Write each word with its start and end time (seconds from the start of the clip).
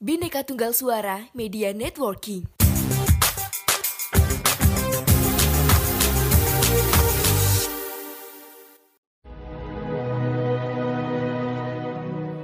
Bineka 0.00 0.40
Tunggal 0.48 0.72
Suara 0.72 1.28
Media 1.36 1.76
Networking. 1.76 2.48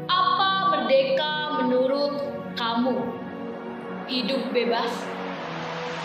Apa 0.05 0.51
merdeka 0.69 1.65
menurut 1.65 2.29
kamu? 2.61 3.09
Hidup 4.05 4.53
bebas, 4.53 4.93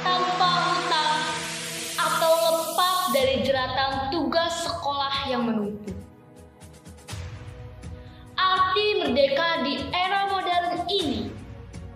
tanpa 0.07 0.71
hutang, 0.71 1.19
atau 1.99 2.33
lepas 2.47 3.11
dari 3.11 3.43
jeratan 3.43 4.07
tugas 4.07 4.71
sekolah 4.71 5.27
yang 5.27 5.51
menumpuk? 5.51 5.99
Arti 8.39 9.03
merdeka 9.03 9.67
di 9.67 9.83
era 9.91 10.31
modern 10.31 10.87
ini 10.87 11.40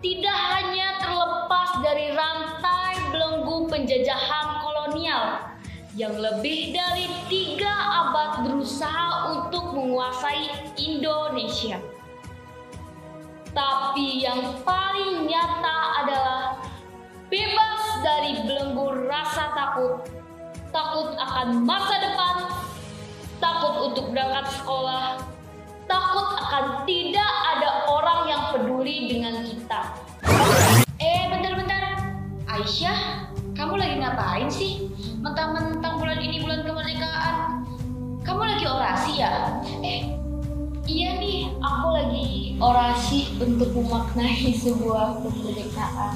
tidak 0.05 0.37
hanya 0.53 1.01
terlepas 1.01 1.81
dari 1.81 2.13
rantai 2.13 2.93
belenggu 3.09 3.65
penjajahan 3.65 4.61
kolonial 4.61 5.49
yang 5.97 6.13
lebih 6.21 6.77
dari 6.77 7.09
tiga 7.25 7.73
abad 7.73 8.45
berusaha 8.45 9.33
untuk 9.33 9.73
menguasai 9.73 10.77
Indonesia. 10.77 11.81
Tapi 13.49 14.21
yang 14.21 14.61
paling 14.61 15.25
nyata 15.25 15.77
adalah 16.05 16.61
bebas 17.25 17.81
dari 18.05 18.45
belenggu 18.45 19.09
rasa 19.09 19.57
takut, 19.57 20.05
takut 20.69 21.17
akan 21.17 21.65
masa 21.65 21.97
depan, 21.97 22.35
takut 23.41 23.89
untuk 23.89 24.13
berangkat 24.13 24.53
sekolah, 24.53 25.17
takut 25.89 26.29
akan 26.45 26.85
tidak 26.85 27.33
ada 27.57 27.74
peduli 28.85 29.17
dengan 29.17 29.41
kita. 29.41 29.81
Eh, 31.01 31.25
bentar-bentar. 31.33 32.05
Aisyah, 32.45 33.33
kamu 33.57 33.81
lagi 33.81 33.95
ngapain 33.97 34.45
sih? 34.45 34.93
Mentang-mentang 35.25 35.97
bulan 35.97 36.21
ini 36.21 36.45
bulan 36.45 36.61
kemerdekaan. 36.61 37.65
Kamu 38.21 38.45
lagi 38.45 38.65
orasi 38.69 39.25
ya? 39.25 39.57
Eh, 39.81 40.13
iya 40.85 41.17
nih, 41.17 41.49
aku 41.65 41.87
lagi 41.97 42.25
orasi 42.61 43.33
untuk 43.41 43.73
memaknai 43.73 44.53
sebuah 44.61 45.17
kemerdekaan. 45.17 46.13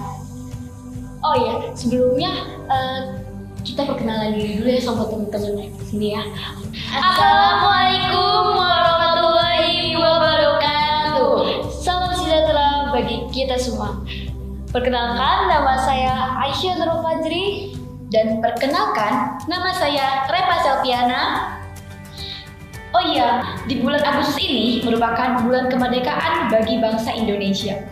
Oh 1.25 1.35
iya, 1.41 1.73
sebelumnya 1.73 2.53
eh, 2.69 3.01
kita 3.65 3.81
perkenalan 3.81 4.37
diri 4.37 4.61
dulu 4.61 4.69
ya 4.69 4.81
sama 4.85 5.09
teman-teman 5.09 5.73
di 5.73 5.85
sini 5.89 6.07
ya. 6.13 6.21
Assalamualaikum 6.93 8.78
kita 13.29 13.55
semua. 13.55 14.01
Perkenalkan 14.69 15.49
nama 15.49 15.73
saya 15.81 16.37
Aisyah 16.45 16.77
Nurul 16.77 17.01
Fajri 17.01 17.73
dan 18.13 18.37
perkenalkan 18.41 19.41
nama 19.49 19.69
saya 19.73 20.29
Repa 20.29 20.57
Selviana. 20.61 21.21
Oh 22.89 23.05
iya, 23.05 23.57
di 23.69 23.81
bulan 23.81 24.01
Agustus 24.01 24.41
ini 24.41 24.81
merupakan 24.81 25.45
bulan 25.45 25.69
kemerdekaan 25.69 26.49
bagi 26.49 26.81
bangsa 26.81 27.13
Indonesia. 27.13 27.85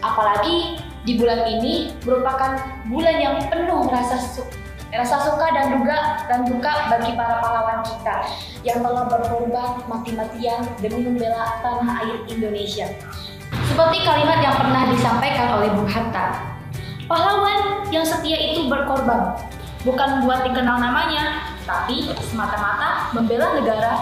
Apalagi 0.00 0.80
di 1.04 1.20
bulan 1.20 1.44
ini 1.48 1.92
merupakan 2.04 2.60
bulan 2.88 3.16
yang 3.20 3.36
penuh 3.52 3.88
rasa 3.92 4.16
su- 4.16 4.48
rasa 4.88 5.20
suka 5.26 5.52
dan 5.52 5.80
duka 5.80 6.24
dan 6.30 6.48
duka 6.48 6.72
bagi 6.92 7.12
para 7.12 7.44
pahlawan 7.44 7.84
kita 7.84 8.24
yang 8.64 8.80
telah 8.80 9.04
berkorban 9.10 9.84
mati-matian 9.84 10.64
demi 10.80 11.04
membela 11.04 11.60
tanah 11.60 12.04
air 12.04 12.16
Indonesia. 12.30 12.88
Seperti 13.74 14.06
kalimat 14.06 14.38
yang 14.38 14.54
pernah 14.54 14.86
disampaikan 14.86 15.58
oleh 15.58 15.66
Bung 15.74 15.90
Hatta, 15.90 16.46
pahlawan 17.10 17.82
yang 17.90 18.06
setia 18.06 18.38
itu 18.38 18.70
berkorban, 18.70 19.34
bukan 19.82 20.22
buat 20.22 20.46
dikenal 20.46 20.78
namanya, 20.78 21.42
tapi 21.66 22.06
semata-mata 22.22 23.10
membela 23.10 23.58
negara. 23.58 23.98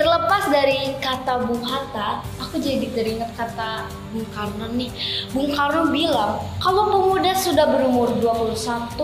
Terlepas 0.00 0.48
dari 0.48 0.96
kata 0.96 1.44
Bung 1.44 1.60
Hatta, 1.60 2.24
aku 2.40 2.56
jadi 2.56 2.88
teringat 2.88 3.36
kata 3.36 3.84
Bung 4.16 4.24
Karno 4.32 4.64
nih. 4.72 4.88
Bung 5.28 5.52
Karno 5.52 5.92
bilang, 5.92 6.40
kalau 6.56 6.88
pemuda 6.88 7.36
sudah 7.36 7.68
berumur 7.68 8.16
21 8.24 8.56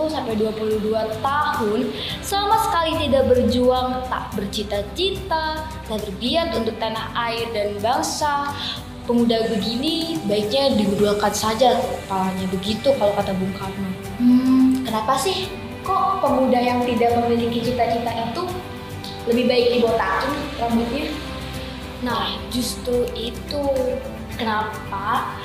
sampai 0.09 0.33
22 0.41 0.89
tahun, 1.21 1.79
sama 2.25 2.57
sekali 2.65 2.97
tidak 2.97 3.29
berjuang, 3.29 4.09
tak 4.09 4.33
bercita-cita, 4.33 5.61
tak 5.85 6.01
bergiat 6.01 6.49
untuk 6.57 6.73
tanah 6.81 7.13
air 7.29 7.45
dan 7.53 7.77
bangsa, 7.77 8.49
pemuda 9.03 9.51
begini 9.51 10.15
baiknya 10.23 10.79
diduakan 10.79 11.33
saja 11.35 11.75
kepalanya 11.79 12.45
begitu 12.51 12.89
kalau 12.95 13.13
kata 13.19 13.35
Bung 13.35 13.53
Karno. 13.59 13.89
Hmm, 14.19 14.87
kenapa 14.87 15.19
sih 15.19 15.51
kok 15.83 16.23
pemuda 16.23 16.59
yang 16.59 16.87
tidak 16.87 17.11
memiliki 17.19 17.59
cita-cita 17.71 18.11
itu 18.31 18.43
lebih 19.27 19.45
baik 19.51 19.67
dibotakin 19.79 20.31
rambutnya? 20.59 21.05
Nah, 22.03 22.35
justru 22.51 23.07
itu 23.15 23.63
kenapa 24.35 25.35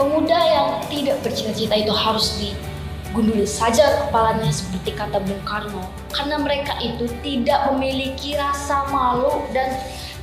pemuda 0.00 0.36
yang 0.36 0.68
tidak 0.88 1.20
bercita-cita 1.20 1.74
itu 1.84 1.92
harus 1.92 2.36
digunduli 2.40 3.44
saja 3.44 4.08
kepalanya 4.08 4.48
seperti 4.48 4.96
kata 4.96 5.20
Bung 5.20 5.44
Karno 5.44 5.84
karena 6.16 6.40
mereka 6.40 6.76
itu 6.80 7.04
tidak 7.20 7.72
memiliki 7.72 8.40
rasa 8.40 8.88
malu 8.88 9.44
dan 9.52 9.76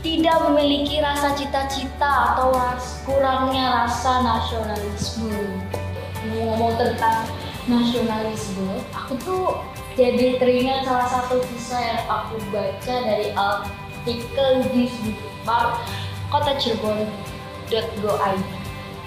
tidak 0.05 0.37
memiliki 0.45 1.01
rasa 1.01 1.33
cita-cita 1.33 2.37
atau 2.37 2.53
kurangnya 3.09 3.73
rasa 3.73 4.21
nasionalisme. 4.21 5.33
Ngomong 6.29 6.77
tentang 6.77 7.25
nasionalisme, 7.65 8.85
aku 8.93 9.17
tuh 9.25 9.57
jadi 9.97 10.37
teringat 10.37 10.85
salah 10.85 11.09
satu 11.09 11.41
kisah 11.49 11.81
yang 11.81 12.03
aku 12.05 12.37
baca 12.53 12.95
dari 13.01 13.33
artikel 13.33 14.61
di 14.69 14.93
Bar 15.41 15.81
Kota 16.29 16.53
Cirebon.go.id. 16.61 18.41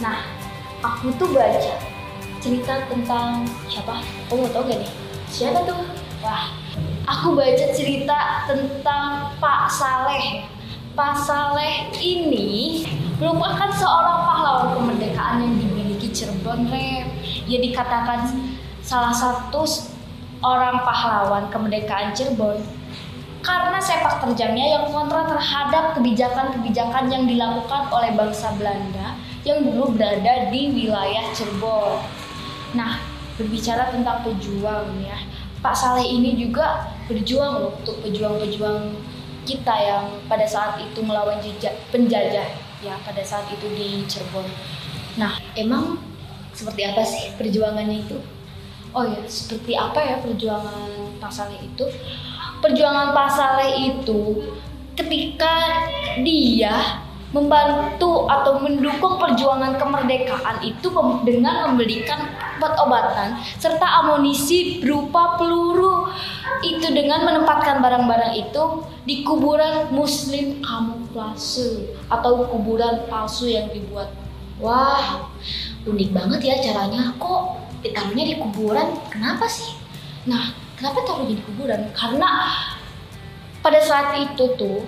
Nah, 0.02 0.26
aku 0.82 1.14
tuh 1.14 1.30
baca 1.30 1.78
cerita 2.42 2.74
tentang 2.90 3.46
siapa? 3.70 4.02
Kamu 4.26 4.42
mau 4.42 4.50
tau 4.50 4.66
gak 4.66 4.82
nih? 4.82 4.90
Siapa 5.30 5.62
tuh? 5.62 5.78
Wah, 6.26 6.50
aku 7.06 7.38
baca 7.38 7.66
cerita 7.70 8.50
tentang 8.50 9.30
Pak 9.38 9.70
Saleh. 9.70 10.57
Pak 10.98 11.14
Saleh 11.14 11.94
ini 12.02 12.82
merupakan 13.22 13.70
seorang 13.70 14.18
pahlawan 14.26 14.82
kemerdekaan 14.82 15.46
yang 15.46 15.54
dimiliki 15.54 16.10
Cirebon, 16.10 16.66
Rep. 16.74 17.06
Ia 17.46 17.62
dikatakan 17.62 18.26
salah 18.82 19.14
satu 19.14 19.62
orang 20.42 20.82
pahlawan 20.82 21.54
kemerdekaan 21.54 22.10
Cirebon 22.18 22.58
karena 23.46 23.78
sepak 23.78 24.26
terjangnya 24.26 24.74
yang 24.74 24.84
kontra 24.90 25.22
terhadap 25.30 25.94
kebijakan-kebijakan 25.94 27.06
yang 27.06 27.30
dilakukan 27.30 27.94
oleh 27.94 28.18
bangsa 28.18 28.50
Belanda 28.58 29.14
yang 29.46 29.62
dulu 29.62 29.94
berada 29.94 30.50
di 30.50 30.74
wilayah 30.82 31.30
Cirebon. 31.30 32.02
Nah, 32.74 32.98
berbicara 33.38 33.94
tentang 33.94 34.26
pejuang 34.26 34.98
ya, 34.98 35.14
Pak 35.62 35.78
Saleh 35.78 36.10
ini 36.10 36.34
juga 36.34 36.90
berjuang 37.06 37.70
untuk 37.70 38.02
pejuang-pejuang 38.02 39.14
kita 39.48 39.72
yang 39.80 40.04
pada 40.28 40.44
saat 40.44 40.76
itu 40.84 41.00
melawan 41.00 41.40
jejak, 41.40 41.72
penjajah 41.88 42.44
ya 42.84 42.94
pada 43.00 43.24
saat 43.24 43.48
itu 43.48 43.64
di 43.72 44.04
Cirebon. 44.04 44.44
Nah, 45.16 45.40
emang 45.56 45.96
seperti 46.52 46.84
apa 46.84 47.00
sih 47.00 47.32
perjuangannya 47.40 48.04
itu? 48.04 48.20
Oh 48.92 49.08
ya, 49.08 49.24
seperti 49.24 49.72
apa 49.72 49.96
ya 50.04 50.16
perjuangan 50.20 51.16
Pak 51.16 51.32
itu? 51.64 51.88
Perjuangan 52.60 53.16
Pak 53.16 53.28
itu 53.96 54.52
ketika 54.92 55.54
dia 56.20 57.00
membantu 57.28 58.24
atau 58.24 58.56
mendukung 58.56 59.20
perjuangan 59.20 59.76
kemerdekaan 59.76 60.64
itu 60.64 60.88
dengan 61.28 61.68
membelikan 61.68 62.24
obat-obatan 62.56 63.36
serta 63.60 63.84
amunisi 64.02 64.80
berupa 64.80 65.36
peluru 65.36 66.08
itu 66.64 66.88
dengan 66.90 67.22
menempatkan 67.28 67.84
barang-barang 67.84 68.34
itu 68.34 68.62
di 69.04 69.22
kuburan 69.22 69.92
muslim 69.92 70.58
kamuflase 70.64 71.94
atau 72.08 72.48
kuburan 72.48 73.06
palsu 73.06 73.46
yang 73.46 73.68
dibuat. 73.70 74.10
Wah, 74.58 75.30
unik 75.86 76.10
banget 76.10 76.40
ya 76.42 76.56
caranya. 76.58 77.14
Kok 77.14 77.40
ditaruhnya 77.86 78.24
di 78.26 78.34
kuburan? 78.42 78.90
Kenapa 79.06 79.46
sih? 79.46 79.70
Nah, 80.26 80.50
kenapa 80.74 81.06
taruhnya 81.06 81.38
di 81.38 81.44
kuburan? 81.46 81.94
Karena 81.94 82.50
pada 83.62 83.78
saat 83.78 84.18
itu 84.18 84.44
tuh 84.58 84.82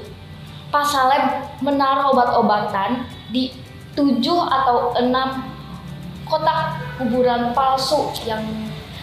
Pak 0.71 0.87
Saleh 0.87 1.51
menaruh 1.61 2.15
obat-obatan 2.15 3.07
di 3.35 3.51
tujuh 3.99 4.39
atau 4.47 4.95
enam 4.95 5.51
kotak 6.25 6.79
kuburan 6.99 7.51
palsu 7.51 8.15
yang 8.23 8.43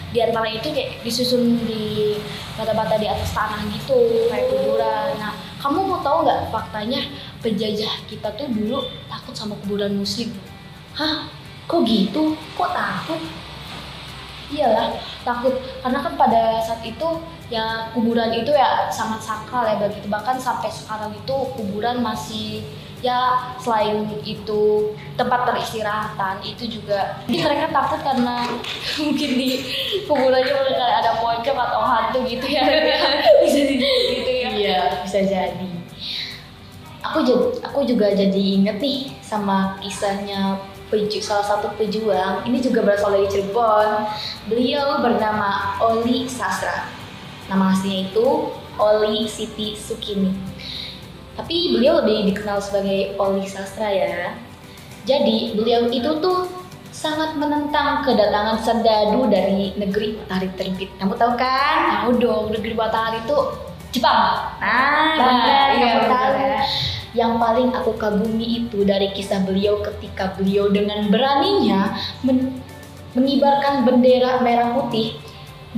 di 0.08 0.24
antara 0.24 0.48
itu 0.48 0.72
kayak 0.72 1.04
disusun 1.04 1.60
di 1.68 2.16
bata-bata 2.56 2.96
di 2.96 3.04
atas 3.04 3.36
tanah 3.36 3.60
gitu 3.68 4.26
kayak 4.32 4.48
kuburan. 4.48 5.12
Nah, 5.20 5.36
kamu 5.60 5.84
mau 5.84 6.00
tahu 6.00 6.24
nggak 6.24 6.48
faktanya 6.48 7.04
penjajah 7.44 7.92
kita 8.08 8.32
tuh 8.32 8.48
dulu 8.48 8.88
takut 9.12 9.36
sama 9.36 9.52
kuburan 9.60 9.92
muslim? 9.92 10.32
hah 10.98 11.30
kok 11.70 11.86
gitu 11.86 12.34
kok 12.58 12.74
takut 12.74 13.22
iyalah 14.50 14.98
takut 15.22 15.54
karena 15.78 15.98
kan 16.02 16.14
pada 16.18 16.58
saat 16.58 16.82
itu 16.82 17.08
ya 17.48 17.88
kuburan 17.96 18.28
itu 18.36 18.52
ya 18.52 18.92
sangat 18.92 19.24
sakral 19.24 19.64
ya 19.64 19.80
bagi 19.80 20.04
kita 20.04 20.08
bahkan 20.12 20.36
sampai 20.36 20.68
sekarang 20.68 21.16
itu 21.16 21.36
kuburan 21.56 22.04
masih 22.04 22.60
ya 23.00 23.54
selain 23.62 24.04
itu 24.26 24.92
tempat 25.16 25.48
peristirahatan 25.48 26.44
itu 26.44 26.68
juga 26.68 27.24
jadi 27.24 27.40
mereka 27.48 27.66
takut 27.72 28.00
karena 28.04 28.44
mungkin 29.00 29.30
di 29.40 29.50
kuburannya 30.04 30.52
mereka 30.52 30.84
ada 31.00 31.12
pocong 31.24 31.58
atau 31.58 31.80
hantu 31.80 32.18
gitu 32.28 32.46
ya. 32.46 32.62
Bisa 33.42 33.60
gitu 33.64 34.30
ya. 34.30 34.48
Iya, 34.58 34.82
bisa 35.06 35.22
jadi. 35.24 35.70
aku 36.98 37.24
jadi 37.24 37.46
aku 37.64 37.86
juga 37.86 38.10
jadi 38.12 38.42
inget 38.58 38.82
nih 38.82 39.14
sama 39.24 39.78
kisahnya 39.80 40.60
peju 40.90 41.22
salah 41.22 41.46
satu 41.46 41.72
pejuang. 41.78 42.44
Ini 42.44 42.58
juga 42.60 42.84
berasal 42.84 43.16
dari 43.16 43.30
Cirebon. 43.30 44.04
Beliau 44.50 45.00
bernama 45.00 45.78
Oli 45.78 46.26
Sastra 46.28 46.97
nama 47.48 47.72
aslinya 47.72 48.08
itu 48.08 48.26
Oli 48.76 49.26
Siti 49.26 49.74
Sukini 49.74 50.30
tapi 51.38 51.70
beliau 51.70 52.02
lebih 52.02 52.34
dikenal 52.34 52.58
sebagai 52.58 53.14
Oli 53.14 53.46
Sastra 53.46 53.86
ya. 53.94 54.34
Jadi 55.06 55.54
beliau 55.54 55.86
itu 55.86 56.18
tuh 56.18 56.50
sangat 56.90 57.38
menentang 57.38 58.02
kedatangan 58.02 58.58
serdadu 58.58 59.30
dari 59.30 59.70
negeri 59.78 60.18
matahari 60.18 60.50
terbit. 60.58 60.90
Kamu 60.98 61.14
tahu 61.14 61.38
kan? 61.38 62.02
Tahu 62.02 62.18
dong 62.18 62.50
negeri 62.50 62.74
matahari 62.74 63.22
itu 63.22 63.38
Jepang. 63.94 64.58
Ah, 64.58 65.14
Nah, 65.14 65.24
benar, 65.30 65.66
iya, 65.78 65.86
kamu 65.94 66.06
tahu. 66.10 66.32
ya. 66.42 66.60
Yang 67.14 67.32
paling 67.38 67.68
aku 67.72 67.92
kagumi 67.94 68.46
itu 68.66 68.78
dari 68.82 69.08
kisah 69.14 69.40
beliau 69.46 69.78
ketika 69.80 70.34
beliau 70.34 70.74
dengan 70.74 71.06
beraninya 71.06 71.94
men- 72.26 72.58
mengibarkan 73.14 73.86
bendera 73.86 74.42
merah 74.42 74.74
putih 74.74 75.16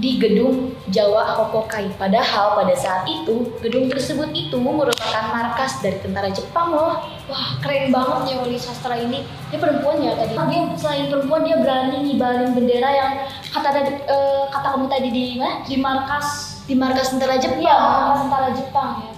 di 0.01 0.17
gedung 0.17 0.73
Jawa 0.89 1.37
Hokokai. 1.37 1.93
Padahal 2.01 2.57
pada 2.57 2.73
saat 2.73 3.05
itu 3.05 3.53
gedung 3.61 3.93
tersebut 3.93 4.33
itu 4.33 4.57
merupakan 4.57 5.25
markas 5.29 5.79
dari 5.85 6.01
tentara 6.01 6.33
Jepang 6.33 6.73
loh. 6.73 6.97
Wah 7.29 7.47
keren 7.61 7.93
banget 7.93 8.33
ya 8.33 8.35
Wali 8.41 8.57
Sastra 8.57 8.97
ini. 8.97 9.29
Dia 9.53 9.61
perempuan 9.61 10.01
ya 10.01 10.17
tadi. 10.17 10.35
Dia 10.35 10.61
selain 10.81 11.13
perempuan 11.13 11.45
dia 11.45 11.61
berani 11.61 12.09
ngibarin 12.09 12.57
bendera 12.57 12.91
yang 12.91 13.13
kata 13.53 13.69
tadi 13.71 13.91
eh, 14.01 14.43
kata 14.49 14.67
kamu 14.75 14.87
tadi 14.89 15.09
di 15.13 15.25
mana? 15.37 15.63
Di 15.69 15.77
markas 15.77 16.27
di 16.65 16.75
markas 16.75 17.13
tentara 17.13 17.37
Jepang. 17.37 17.61
Iya, 17.61 17.77
markas 17.77 18.19
tentara 18.25 18.49
Jepang 18.57 18.89
ya. 19.05 19.13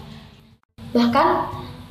Bahkan 0.93 1.28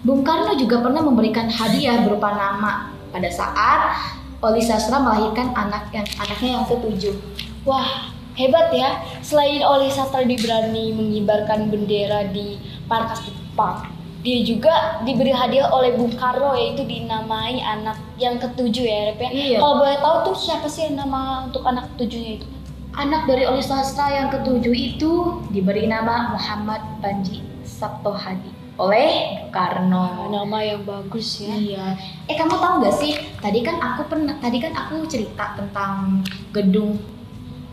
Bung 0.04 0.22
Karno 0.28 0.54
juga 0.60 0.84
pernah 0.84 1.02
memberikan 1.02 1.48
hadiah 1.48 2.04
berupa 2.04 2.36
nama 2.36 2.92
pada 3.14 3.30
saat 3.32 3.98
Oli 4.42 4.60
Sastra 4.60 4.98
melahirkan 4.98 5.54
anak 5.54 5.94
yang 5.94 6.06
anaknya 6.18 6.50
yang 6.58 6.66
ketujuh. 6.66 7.14
Wah, 7.62 8.10
hebat 8.42 8.74
ya. 8.74 9.06
Selain 9.22 9.62
Oli 9.62 9.94
Sastra 9.94 10.26
diberani 10.26 10.90
mengibarkan 10.98 11.70
bendera 11.70 12.26
di 12.34 12.58
markas 12.90 13.22
Jepang, 13.24 13.88
dia 14.22 14.42
juga 14.46 15.02
diberi 15.02 15.34
hadiah 15.34 15.70
oleh 15.74 15.98
Bung 15.98 16.14
Karno 16.14 16.54
yaitu 16.54 16.86
dinamai 16.86 17.62
anak 17.62 17.98
yang 18.22 18.38
ketujuh 18.38 18.86
ya, 18.86 19.00
Rep 19.14 19.22
ya. 19.22 19.30
Iya. 19.30 19.58
Kalau 19.62 19.76
boleh 19.82 19.98
tahu 19.98 20.16
tuh 20.32 20.36
siapa 20.38 20.68
sih 20.70 20.94
nama 20.94 21.50
untuk 21.50 21.66
anak 21.66 21.90
ketujuhnya 21.96 22.42
itu? 22.42 22.48
Anak 22.92 23.24
dari 23.26 23.48
Oli 23.48 23.64
Sastra 23.64 24.12
yang 24.12 24.28
ketujuh 24.30 24.76
itu 24.76 25.42
diberi 25.50 25.88
nama 25.88 26.36
Muhammad 26.36 26.84
Panji 27.00 27.40
Sabto 27.64 28.12
Hadi 28.12 28.52
oleh 28.78 29.10
Bung 29.10 29.54
Karno. 29.54 30.28
Nama 30.30 30.58
yang 30.64 30.82
bagus 30.84 31.42
ya. 31.42 31.54
Iya. 31.56 31.86
Eh 32.28 32.36
kamu 32.36 32.58
tahu 32.62 32.74
nggak 32.84 32.96
sih? 32.98 33.16
Tadi 33.42 33.60
kan 33.66 33.80
aku 33.80 34.12
pernah, 34.12 34.36
tadi 34.38 34.58
kan 34.62 34.74
aku 34.76 35.08
cerita 35.10 35.58
tentang 35.58 36.22
gedung 36.54 37.00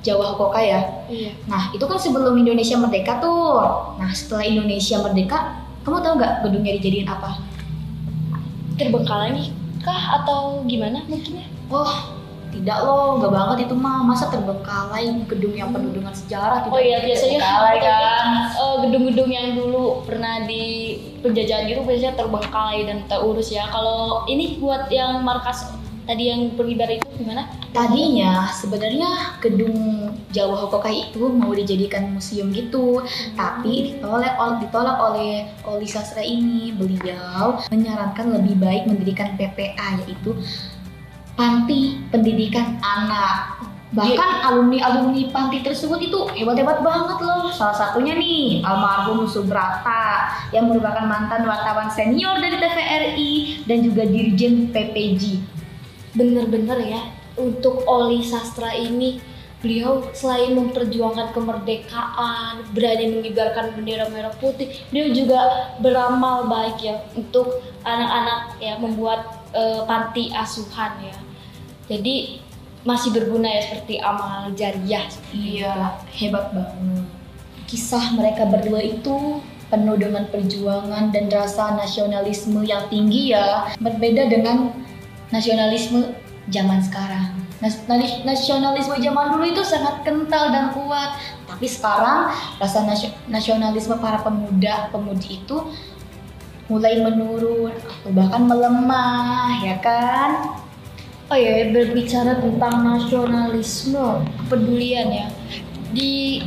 Jawa 0.03 0.35
Hokokai 0.35 0.67
ya. 0.71 0.81
Iya. 1.11 1.33
Nah 1.51 1.75
itu 1.75 1.83
kan 1.83 1.99
sebelum 1.99 2.35
Indonesia 2.39 2.79
merdeka 2.79 3.19
tuh. 3.19 3.59
Nah 3.99 4.11
setelah 4.15 4.47
Indonesia 4.47 4.97
merdeka, 5.03 5.39
kamu 5.83 5.99
tahu 6.05 6.15
nggak 6.23 6.33
gedungnya 6.47 6.73
dijadiin 6.79 7.09
apa? 7.11 7.43
Terbengkalai 8.79 9.51
kah 9.83 10.23
atau 10.23 10.63
gimana 10.71 11.03
mungkin 11.11 11.43
ya? 11.43 11.47
Oh 11.69 12.15
tidak 12.49 12.79
loh, 12.81 13.21
nggak 13.21 13.33
banget 13.35 13.59
itu 13.69 13.75
mah. 13.77 14.01
Masa 14.07 14.31
terbengkalai 14.33 15.27
gedung 15.29 15.53
yang 15.53 15.75
penuh 15.75 15.93
dengan 15.93 16.15
sejarah 16.15 16.65
tidak 16.65 16.75
Oh 16.75 16.81
iya 16.81 16.99
biasanya 17.05 17.39
terbengkalai 17.43 17.77
kan? 17.83 18.27
eh, 18.55 18.77
gedung-gedung 18.87 19.31
yang 19.31 19.49
dulu 19.59 19.85
pernah 20.07 20.47
di 20.49 20.65
penjajahan 21.21 21.67
itu 21.69 21.83
biasanya 21.83 22.15
terbengkalai 22.17 22.81
dan 22.87 22.99
terurus 23.11 23.51
ya. 23.51 23.67
Kalau 23.69 24.25
ini 24.31 24.57
buat 24.63 24.89
yang 24.89 25.27
markas 25.27 25.75
tadi 26.09 26.33
yang 26.33 26.57
pengibar 26.57 26.89
itu 26.89 27.05
gimana? 27.21 27.45
Tadinya 27.77 28.49
sebenarnya 28.49 29.37
gedung 29.45 29.77
Jawa 30.33 30.65
Hokokai 30.65 31.13
itu 31.13 31.29
mau 31.29 31.53
dijadikan 31.53 32.17
museum 32.17 32.49
gitu, 32.49 33.05
tapi 33.37 33.93
ditolak 33.93 34.41
ol- 34.41 34.59
ditolak 34.65 34.97
oleh 34.97 35.53
Oli 35.69 35.85
Sastra 35.85 36.25
ini. 36.25 36.73
Beliau 36.73 37.61
menyarankan 37.69 38.41
lebih 38.41 38.57
baik 38.57 38.89
mendirikan 38.89 39.37
PPA 39.37 40.01
yaitu 40.01 40.33
Panti 41.37 42.01
Pendidikan 42.09 42.81
Anak. 42.81 43.61
Bahkan 43.89 44.45
alumni-alumni 44.45 45.33
panti 45.33 45.65
tersebut 45.65 45.97
itu 45.97 46.19
hebat-hebat 46.37 46.85
banget 46.85 47.25
loh. 47.25 47.49
Salah 47.49 47.73
satunya 47.73 48.13
nih 48.21 48.61
almarhum 48.61 49.25
Subrata 49.25 50.29
yang 50.53 50.69
merupakan 50.69 51.09
mantan 51.09 51.49
wartawan 51.49 51.89
senior 51.89 52.37
dari 52.37 52.61
TVRI 52.61 53.33
dan 53.65 53.81
juga 53.81 54.05
dirjen 54.05 54.69
PPG. 54.77 55.41
Bener-bener 56.19 56.83
ya 56.83 57.03
untuk 57.39 57.87
Oli 57.87 58.27
Sastra 58.27 58.75
ini 58.75 59.23
beliau 59.59 60.07
selain 60.15 60.55
memperjuangkan 60.55 61.35
kemerdekaan, 61.35 62.63
berani 62.75 63.19
mengibarkan 63.19 63.75
bendera 63.75 64.07
merah 64.11 64.35
putih, 64.39 64.71
beliau 64.91 65.11
juga 65.11 65.41
beramal 65.83 66.47
baik 66.47 66.79
ya 66.83 67.03
untuk 67.19 67.59
anak-anak 67.83 68.59
ya 68.63 68.79
membuat 68.79 69.47
eh, 69.55 69.83
panti 69.87 70.31
asuhan 70.31 70.99
ya. 71.03 71.17
Jadi 71.91 72.39
masih 72.87 73.11
berguna 73.11 73.51
ya 73.51 73.63
seperti 73.67 73.99
amal 73.99 74.55
jariah. 74.55 75.11
Iya, 75.35 75.99
hebat 76.15 76.55
banget. 76.55 77.07
Kisah 77.67 78.15
mereka 78.15 78.47
berdua 78.47 78.81
itu 78.81 79.43
penuh 79.69 79.97
dengan 80.01 80.25
perjuangan 80.33 81.13
dan 81.13 81.29
rasa 81.29 81.77
nasionalisme 81.77 82.63
yang 82.65 82.87
tinggi 82.89 83.35
ya. 83.35 83.75
Berbeda 83.77 84.31
dengan 84.31 84.73
nasionalisme 85.29 86.15
zaman 86.49 86.81
sekarang. 86.81 87.37
Nas- 87.59 87.85
nali- 87.91 88.23
nasionalisme 88.23 88.97
zaman 89.03 89.35
dulu 89.35 89.45
itu 89.51 89.63
sangat 89.67 90.07
kental 90.07 90.55
dan 90.55 90.71
kuat. 90.73 91.19
Tapi 91.49 91.67
sekarang 91.67 92.31
rasa 92.61 92.87
nasio- 92.87 93.17
nasionalisme 93.27 93.99
para 93.99 94.23
pemuda 94.23 94.89
pemudi 94.95 95.43
itu 95.43 95.57
mulai 96.69 97.01
menurun 97.01 97.73
atau 97.73 98.11
bahkan 98.13 98.45
melemah 98.45 99.65
ya 99.65 99.77
kan? 99.81 100.31
Oh 101.29 101.37
ya, 101.37 101.69
berbicara 101.69 102.41
tentang 102.41 102.89
nasionalisme, 102.89 104.25
kepedulian 104.45 105.13
ya. 105.13 105.27
Di 105.93 106.41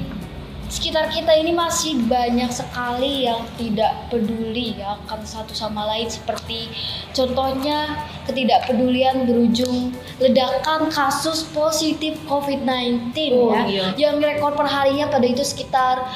sekitar 0.72 1.12
kita 1.12 1.36
ini 1.36 1.52
masih 1.52 2.00
banyak 2.08 2.48
sekali 2.48 3.28
yang 3.28 3.44
tidak 3.60 4.08
peduli 4.08 4.80
ya 4.80 4.96
akan 5.04 5.20
satu 5.28 5.52
sama 5.52 5.84
lain 5.84 6.08
seperti 6.08 6.72
contohnya 7.12 8.08
ketidakpedulian 8.24 9.28
berujung 9.28 9.92
ledakan 10.24 10.88
kasus 10.88 11.44
positif 11.52 12.16
COVID-19 12.24 13.12
Oh, 13.36 13.52
ya 13.52 13.68
iya. 13.68 13.86
yang 14.00 14.24
rekor 14.24 14.56
perharinya 14.56 15.12
pada 15.12 15.28
itu 15.28 15.44
sekitar 15.44 16.08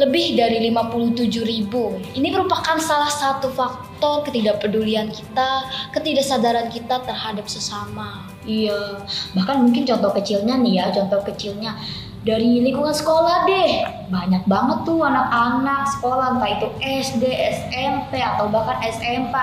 lebih 0.00 0.40
dari 0.40 0.56
57 0.72 1.28
ribu. 1.44 2.00
Ini 2.16 2.32
merupakan 2.32 2.80
salah 2.80 3.12
satu 3.12 3.52
faktor 3.52 4.24
ketidakpedulian 4.24 5.12
kita, 5.12 5.68
ketidaksadaran 5.92 6.72
kita 6.72 7.04
terhadap 7.04 7.44
sesama. 7.44 8.24
Iya, 8.48 9.04
bahkan 9.36 9.62
mungkin 9.68 9.84
contoh 9.84 10.10
kecilnya 10.16 10.56
nih 10.58 10.80
ya, 10.80 10.86
contoh 10.96 11.20
kecilnya 11.22 11.76
dari 12.22 12.62
lingkungan 12.62 12.94
sekolah 12.94 13.46
deh. 13.50 13.82
Banyak 14.10 14.46
banget 14.46 14.78
tuh 14.86 15.02
anak-anak 15.02 15.90
sekolah 15.98 16.38
entah 16.38 16.50
itu 16.50 16.68
SD, 16.78 17.24
SMP 17.30 18.22
atau 18.22 18.46
bahkan 18.46 18.78
SMP, 18.86 19.34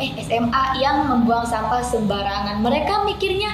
eh 0.00 0.10
SMA 0.20 0.64
yang 0.80 1.08
membuang 1.08 1.48
sampah 1.48 1.80
sembarangan. 1.80 2.60
Mereka 2.60 3.08
mikirnya 3.08 3.48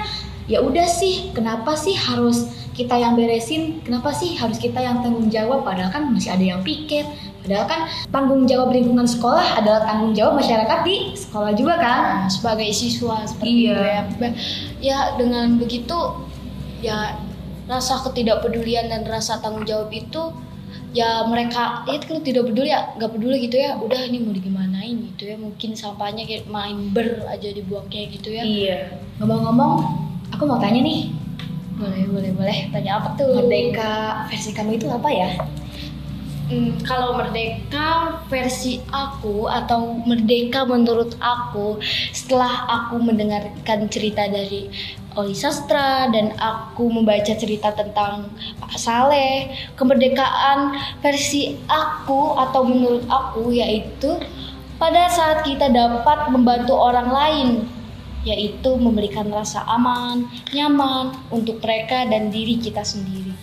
ya 0.50 0.60
udah 0.60 0.84
sih, 0.90 1.30
kenapa 1.32 1.78
sih 1.78 1.94
harus 1.94 2.50
kita 2.74 2.98
yang 2.98 3.14
beresin? 3.14 3.78
Kenapa 3.86 4.10
sih 4.10 4.34
harus 4.34 4.58
kita 4.58 4.82
yang 4.82 4.98
tanggung 5.00 5.30
jawab? 5.30 5.62
Padahal 5.62 5.94
kan 5.94 6.10
masih 6.10 6.34
ada 6.34 6.42
yang 6.42 6.60
piket. 6.66 7.06
Padahal 7.44 7.68
kan 7.68 7.80
tanggung 8.10 8.48
jawab 8.48 8.72
lingkungan 8.74 9.06
sekolah 9.06 9.60
adalah 9.60 9.84
tanggung 9.86 10.16
jawab 10.16 10.40
masyarakat 10.42 10.78
di 10.82 11.14
sekolah 11.14 11.54
juga 11.54 11.78
kan? 11.78 12.02
Nah, 12.26 12.28
sebagai 12.32 12.72
siswa 12.74 13.22
seperti 13.28 13.68
Iya. 13.68 13.70
itu 13.70 13.84
ya. 13.84 14.02
Ya 14.80 14.98
dengan 15.20 15.60
begitu 15.60 15.94
ya 16.82 17.16
rasa 17.64 18.00
ketidakpedulian 18.04 18.92
dan 18.92 19.02
rasa 19.08 19.40
tanggung 19.40 19.64
jawab 19.64 19.88
itu 19.88 20.32
ya 20.94 21.26
mereka 21.26 21.82
ya 21.90 21.98
kalau 22.02 22.22
tidak 22.22 22.46
peduli 22.46 22.70
ya 22.70 22.94
nggak 22.94 23.10
peduli 23.18 23.36
gitu 23.50 23.56
ya 23.58 23.74
udah 23.82 24.00
ini 24.06 24.22
mau 24.22 24.30
digimanain 24.30 24.94
gitu 25.14 25.22
ya 25.26 25.36
mungkin 25.38 25.74
sampahnya 25.74 26.22
kayak 26.22 26.46
main 26.46 26.94
ber 26.94 27.26
aja 27.26 27.50
dibuang 27.50 27.86
kayak 27.90 28.14
gitu 28.14 28.30
ya 28.30 28.42
Iya. 28.46 28.78
Ngomong-ngomong, 29.18 29.72
aku 30.34 30.42
mau 30.46 30.58
tanya 30.58 30.82
nih, 30.82 31.10
Boleh, 31.74 32.06
boleh, 32.06 32.30
boleh. 32.38 32.58
Tanya 32.70 33.02
apa 33.02 33.18
tuh? 33.18 33.34
merdeka 33.34 34.22
versi 34.30 34.54
kamu 34.54 34.78
itu 34.78 34.86
apa 34.86 35.10
ya? 35.10 35.30
Hmm, 36.44 36.76
kalau 36.86 37.16
merdeka 37.18 38.20
versi 38.30 38.78
aku 38.92 39.48
atau 39.48 39.98
merdeka 40.06 40.62
menurut 40.68 41.16
aku 41.18 41.80
setelah 42.14 42.68
aku 42.68 43.00
mendengarkan 43.00 43.88
cerita 43.90 44.28
dari 44.30 44.68
Oli 45.14 45.30
Sastra 45.30 46.10
dan 46.10 46.34
aku 46.42 46.90
membaca 46.90 47.30
cerita 47.38 47.70
tentang 47.70 48.34
Pak 48.58 48.74
Saleh, 48.74 49.46
kemerdekaan 49.78 50.74
versi 50.98 51.54
aku 51.70 52.34
atau 52.34 52.66
menurut 52.66 53.06
aku 53.06 53.54
yaitu 53.54 54.18
pada 54.74 55.06
saat 55.06 55.46
kita 55.46 55.70
dapat 55.70 56.34
membantu 56.34 56.74
orang 56.74 57.08
lain 57.14 57.48
yaitu 58.26 58.74
memberikan 58.74 59.30
rasa 59.30 59.62
aman, 59.70 60.26
nyaman 60.50 61.14
untuk 61.30 61.62
mereka 61.62 62.08
dan 62.10 62.34
diri 62.34 62.58
kita 62.58 62.82
sendiri. 62.82 63.36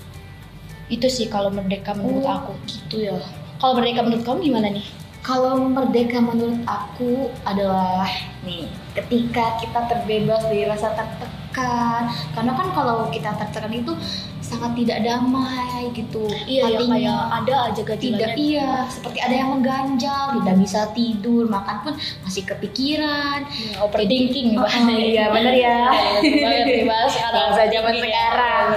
Itu 0.92 1.08
sih 1.08 1.32
kalau 1.32 1.54
merdeka 1.54 1.96
menurut 1.96 2.26
Oh. 2.28 2.36
aku. 2.36 2.54
Gitu 2.68 3.08
ya. 3.08 3.16
Kalau 3.62 3.80
merdeka 3.80 4.04
menurut 4.04 4.26
kamu 4.28 4.40
gimana 4.44 4.68
nih? 4.76 4.86
Kalau 5.22 5.54
merdeka 5.70 6.18
menurut 6.20 6.66
aku 6.66 7.30
adalah 7.46 8.10
nih 8.44 8.66
ketika 8.98 9.56
kita 9.62 9.80
terbebas 9.88 10.42
dari 10.50 10.66
rasa 10.66 10.92
tertekan. 10.98 11.41
Karena 12.32 12.52
kan 12.52 12.68
kalau 12.72 13.08
kita 13.08 13.36
tertekan 13.36 13.72
itu 13.72 13.92
sangat 14.42 14.76
tidak 14.76 15.00
damai 15.02 15.88
gitu. 15.92 16.28
Iya, 16.44 16.68
Hatinya 16.68 16.92
kayak 16.94 17.20
ada 17.38 17.56
aja 17.66 17.82
tidak 17.88 17.96
gajilannya. 17.96 18.36
iya 18.36 18.70
seperti 18.86 19.20
ada 19.20 19.32
yang 19.34 19.50
mengganjal 19.52 20.24
tidak 20.38 20.56
bisa 20.58 20.80
tidur 20.92 21.44
makan 21.46 21.78
pun 21.82 21.94
masih 22.22 22.44
kepikiran 22.44 23.48
Ya, 23.48 23.80
overthinking 23.80 24.56
Oh, 24.56 24.64
bahasa. 24.64 24.92
iya, 24.92 25.26
bener 25.30 25.54
ya. 25.54 25.80
Banget 26.20 26.66
nih 26.68 26.86
bahasa 26.86 27.12
sekarang. 27.16 27.48
Bahasa 27.48 27.64
zaman 27.70 27.94
Iya, 27.94 28.02
sekarang. 28.04 28.68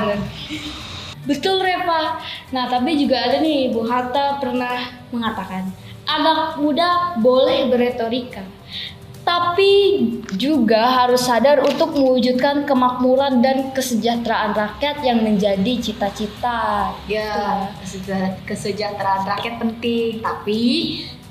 Betul 1.24 1.56
Reva. 1.58 2.20
Nah 2.50 2.64
tapi 2.68 2.90
juga 2.94 3.16
ada 3.18 3.40
nih 3.40 3.72
Bu 3.72 3.82
Hatta 3.82 4.36
pernah 4.36 4.78
mengatakan 5.08 5.72
anak 6.04 6.60
muda 6.60 7.16
boleh 7.16 7.64
beretorika, 7.66 8.44
tapi 9.24 9.72
juga 10.36 10.84
harus 10.84 11.24
sadar 11.24 11.64
untuk 11.64 11.96
mewujudkan 11.96 12.68
kemakmuran 12.68 13.40
dan 13.40 13.72
kesejahteraan 13.72 14.52
rakyat 14.52 15.00
yang 15.00 15.24
menjadi 15.24 15.80
cita-cita. 15.80 16.92
ya 17.08 17.66
keseja- 17.80 18.36
kesejahteraan 18.44 19.24
rakyat 19.24 19.54
penting. 19.56 20.20
Tapi 20.20 20.62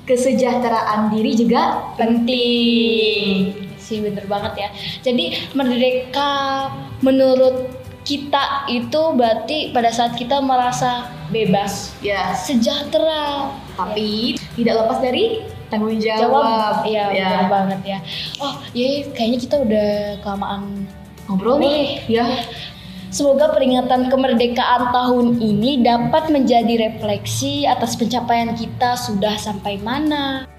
kesejahteraan 0.04 1.14
diri 1.14 1.38
juga 1.38 1.94
penting. 1.94 3.54
Sih 3.78 4.02
bener 4.02 4.26
banget 4.26 4.66
ya. 4.66 4.68
Jadi 5.06 5.54
merdeka 5.54 6.68
menurut 6.98 7.70
kita 8.04 8.68
itu 8.68 9.02
berarti 9.16 9.72
pada 9.72 9.88
saat 9.88 10.18
kita 10.18 10.42
merasa 10.42 11.08
bebas 11.30 11.94
ya. 12.02 12.34
sejahtera. 12.34 13.54
Tapi 13.78 14.34
tidak 14.58 14.82
lepas 14.82 14.98
dari 14.98 15.53
tanggung 15.74 15.98
jawab, 15.98 16.22
jawab 16.22 16.74
iya 16.86 17.04
ya. 17.10 17.28
bener 17.28 17.46
banget 17.50 17.80
ya 17.82 17.98
oh 18.38 18.54
ya 18.70 18.88
kayaknya 19.10 19.38
kita 19.42 19.56
udah 19.60 19.90
kelamaan 20.22 20.62
ngobrol 21.26 21.58
nih 21.58 22.00
ya 22.06 22.26
Semoga 23.14 23.54
peringatan 23.54 24.10
kemerdekaan 24.10 24.90
tahun 24.90 25.38
ini 25.38 25.86
dapat 25.86 26.34
menjadi 26.34 26.90
refleksi 26.90 27.62
atas 27.62 27.94
pencapaian 27.94 28.58
kita 28.58 28.98
sudah 28.98 29.38
sampai 29.38 29.78
mana. 29.78 30.50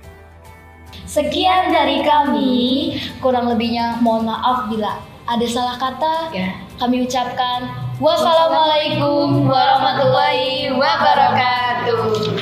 Sekian 1.04 1.76
dari 1.76 2.00
kami, 2.08 2.96
kurang 3.20 3.52
lebihnya 3.52 4.00
mohon 4.00 4.32
maaf 4.32 4.72
bila 4.72 5.04
ada 5.28 5.46
salah 5.52 5.76
kata. 5.76 6.32
ya 6.32 6.56
Kami 6.80 7.04
ucapkan 7.04 7.76
wassalamualaikum 8.00 9.52
warahmatullahi 9.52 10.72
wabarakatuh. 10.72 12.35